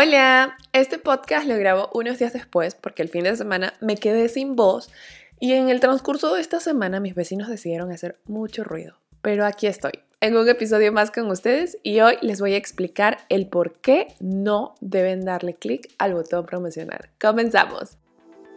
[0.00, 4.28] Hola, este podcast lo grabo unos días después porque el fin de semana me quedé
[4.28, 4.90] sin voz
[5.40, 8.94] y en el transcurso de esta semana mis vecinos decidieron hacer mucho ruido.
[9.22, 9.90] Pero aquí estoy,
[10.20, 14.14] en un episodio más con ustedes y hoy les voy a explicar el por qué
[14.20, 17.10] no deben darle clic al botón promocionar.
[17.20, 17.98] Comenzamos.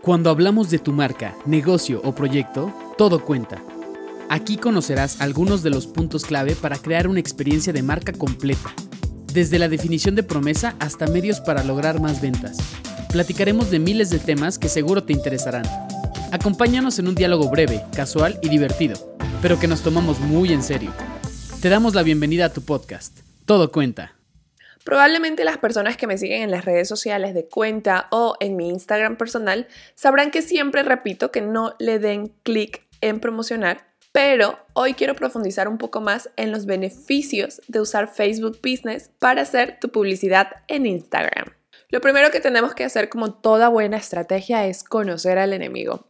[0.03, 3.63] Cuando hablamos de tu marca, negocio o proyecto, todo cuenta.
[4.29, 8.71] Aquí conocerás algunos de los puntos clave para crear una experiencia de marca completa
[9.33, 12.57] desde la definición de promesa hasta medios para lograr más ventas.
[13.11, 15.63] Platicaremos de miles de temas que seguro te interesarán.
[16.31, 20.93] Acompáñanos en un diálogo breve, casual y divertido, pero que nos tomamos muy en serio.
[21.61, 23.19] Te damos la bienvenida a tu podcast.
[23.45, 24.15] Todo cuenta.
[24.83, 28.69] Probablemente las personas que me siguen en las redes sociales de cuenta o en mi
[28.69, 34.93] Instagram personal sabrán que siempre repito que no le den clic en promocionar pero hoy
[34.93, 39.89] quiero profundizar un poco más en los beneficios de usar Facebook Business para hacer tu
[39.89, 41.53] publicidad en Instagram.
[41.89, 46.07] Lo primero que tenemos que hacer como toda buena estrategia es conocer al enemigo.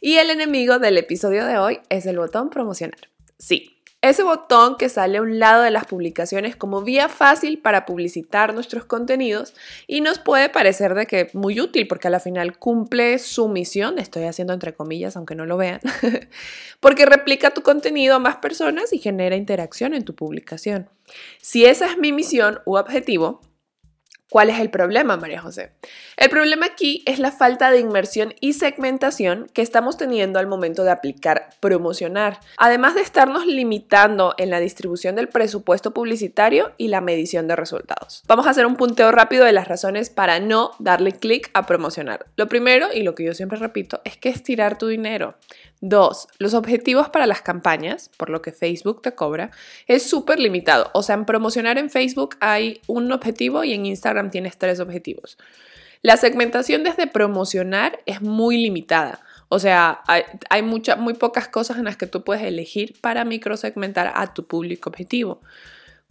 [0.00, 3.08] Y el enemigo del episodio de hoy es el botón promocionar.
[3.36, 7.86] Sí, ese botón que sale a un lado de las publicaciones como vía fácil para
[7.86, 9.54] publicitar nuestros contenidos
[9.86, 13.98] y nos puede parecer de que muy útil porque a la final cumple su misión,
[13.98, 15.80] estoy haciendo entre comillas aunque no lo vean,
[16.80, 20.88] porque replica tu contenido a más personas y genera interacción en tu publicación.
[21.40, 23.40] Si esa es mi misión u objetivo,
[24.30, 25.72] ¿Cuál es el problema, María José?
[26.16, 30.82] El problema aquí es la falta de inmersión y segmentación que estamos teniendo al momento
[30.82, 37.00] de aplicar promocionar, además de estarnos limitando en la distribución del presupuesto publicitario y la
[37.00, 38.22] medición de resultados.
[38.26, 42.24] Vamos a hacer un punteo rápido de las razones para no darle clic a promocionar.
[42.36, 45.36] Lo primero, y lo que yo siempre repito, es que estirar tu dinero.
[45.86, 49.50] Dos, los objetivos para las campañas, por lo que Facebook te cobra,
[49.86, 50.90] es súper limitado.
[50.94, 55.36] O sea, en promocionar en Facebook hay un objetivo y en Instagram tienes tres objetivos.
[56.00, 59.20] La segmentación desde promocionar es muy limitada.
[59.50, 64.10] O sea, hay, hay muy pocas cosas en las que tú puedes elegir para microsegmentar
[64.14, 65.42] a tu público objetivo.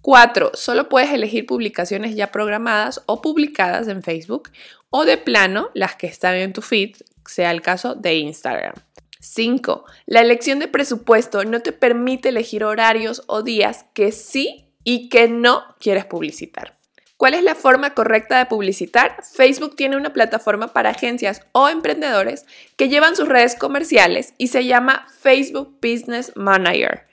[0.03, 4.51] Cuatro, solo puedes elegir publicaciones ya programadas o publicadas en Facebook
[4.91, 8.75] o de plano las que están en tu feed, sea el caso de Instagram.
[9.23, 9.85] 5.
[10.05, 15.27] La elección de presupuesto no te permite elegir horarios o días que sí y que
[15.27, 16.77] no quieres publicitar.
[17.15, 19.15] ¿Cuál es la forma correcta de publicitar?
[19.23, 22.45] Facebook tiene una plataforma para agencias o emprendedores
[22.75, 27.05] que llevan sus redes comerciales y se llama Facebook Business Manager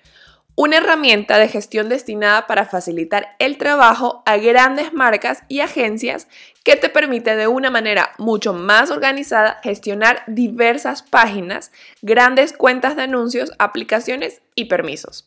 [0.62, 6.28] una herramienta de gestión destinada para facilitar el trabajo a grandes marcas y agencias
[6.64, 11.72] que te permite de una manera mucho más organizada gestionar diversas páginas,
[12.02, 15.26] grandes cuentas de anuncios, aplicaciones y permisos.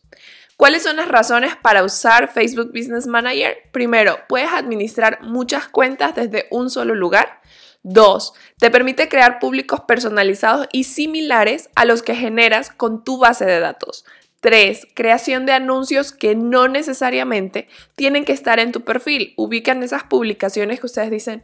[0.55, 3.57] ¿Cuáles son las razones para usar Facebook Business Manager?
[3.71, 7.41] Primero, puedes administrar muchas cuentas desde un solo lugar.
[7.81, 13.45] Dos, te permite crear públicos personalizados y similares a los que generas con tu base
[13.45, 14.05] de datos.
[14.43, 14.89] 3.
[14.93, 19.33] Creación de anuncios que no necesariamente tienen que estar en tu perfil.
[19.37, 21.43] Ubican esas publicaciones que ustedes dicen,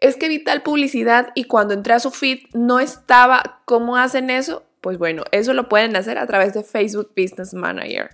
[0.00, 3.60] es que vi tal publicidad y cuando entré a su feed no estaba.
[3.64, 4.62] ¿Cómo hacen eso?
[4.80, 8.10] Pues bueno, eso lo pueden hacer a través de Facebook Business Manager.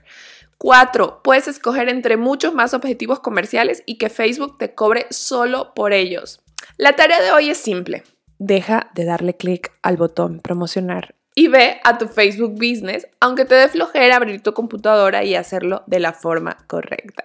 [0.57, 1.21] 4.
[1.23, 6.41] Puedes escoger entre muchos más objetivos comerciales y que Facebook te cobre solo por ellos.
[6.79, 8.05] La tarea de hoy es simple.
[8.39, 13.55] Deja de darle clic al botón promocionar y ve a tu Facebook Business, aunque te
[13.55, 17.25] dé flojera abrir tu computadora y hacerlo de la forma correcta.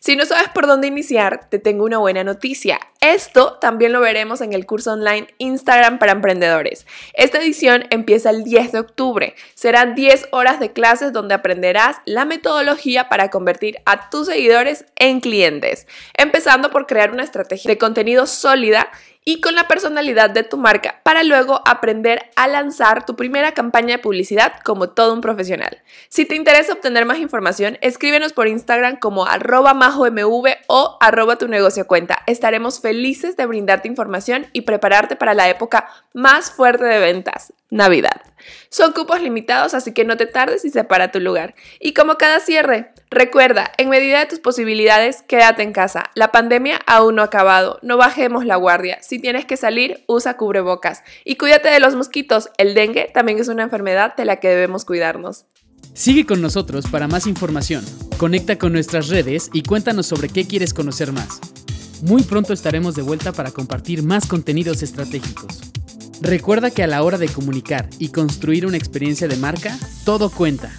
[0.00, 2.78] Si no sabes por dónde iniciar, te tengo una buena noticia.
[3.00, 6.86] Esto también lo veremos en el curso online Instagram para emprendedores.
[7.14, 9.34] Esta edición empieza el 10 de octubre.
[9.54, 15.20] Serán 10 horas de clases donde aprenderás la metodología para convertir a tus seguidores en
[15.20, 18.90] clientes, empezando por crear una estrategia de contenido sólida
[19.28, 23.96] y con la personalidad de tu marca para luego aprender a lanzar tu primera campaña
[23.96, 25.82] de publicidad como todo un profesional.
[26.08, 31.48] Si te interesa obtener más información, escríbenos por Instagram como arroba majomv o arroba tu
[31.48, 32.22] negocio cuenta.
[32.28, 38.22] Estaremos felices de brindarte información y prepararte para la época más fuerte de ventas, Navidad.
[38.68, 41.56] Son cupos limitados, así que no te tardes y separa tu lugar.
[41.80, 46.10] Y como cada cierre, recuerda, en medida de tus posibilidades, quédate en casa.
[46.14, 48.98] La pandemia aún no ha acabado, no bajemos la guardia.
[49.02, 51.02] Si tienes que salir, usa cubrebocas.
[51.24, 54.84] Y cuídate de los mosquitos, el dengue también es una enfermedad de la que debemos
[54.84, 55.46] cuidarnos.
[55.94, 57.84] Sigue con nosotros para más información.
[58.18, 61.40] Conecta con nuestras redes y cuéntanos sobre qué quieres conocer más.
[62.02, 65.72] Muy pronto estaremos de vuelta para compartir más contenidos estratégicos.
[66.20, 70.70] Recuerda que a la hora de comunicar y construir una experiencia de marca, todo cuenta.